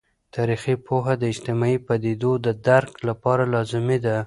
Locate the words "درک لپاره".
2.67-3.43